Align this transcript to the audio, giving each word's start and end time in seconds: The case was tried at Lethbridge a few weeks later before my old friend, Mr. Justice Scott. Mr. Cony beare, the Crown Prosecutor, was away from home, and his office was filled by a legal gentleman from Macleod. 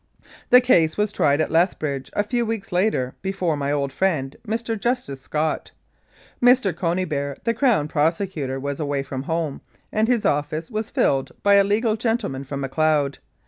The 0.49 0.61
case 0.61 0.97
was 0.97 1.11
tried 1.11 1.41
at 1.41 1.51
Lethbridge 1.51 2.09
a 2.13 2.23
few 2.23 2.43
weeks 2.43 2.71
later 2.71 3.13
before 3.21 3.55
my 3.55 3.71
old 3.71 3.93
friend, 3.93 4.35
Mr. 4.47 4.75
Justice 4.75 5.21
Scott. 5.21 5.73
Mr. 6.41 6.75
Cony 6.75 7.05
beare, 7.05 7.37
the 7.43 7.53
Crown 7.53 7.87
Prosecutor, 7.87 8.59
was 8.59 8.79
away 8.79 9.03
from 9.03 9.21
home, 9.21 9.61
and 9.91 10.07
his 10.07 10.25
office 10.25 10.71
was 10.71 10.89
filled 10.89 11.31
by 11.43 11.53
a 11.53 11.63
legal 11.63 11.95
gentleman 11.97 12.43
from 12.43 12.61
Macleod. 12.61 13.19